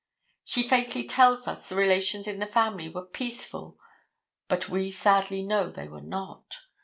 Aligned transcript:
She 0.43 0.63
faintly 0.63 1.03
tells 1.03 1.47
us 1.47 1.69
the 1.69 1.75
relations 1.75 2.27
in 2.27 2.39
the 2.39 2.47
family 2.47 2.89
were 2.89 3.05
peaceful, 3.05 3.77
but 4.47 4.67
we 4.67 4.89
sadly 4.89 5.43
know 5.43 5.69
they 5.69 5.87
were 5.87 6.01
not. 6.01 6.55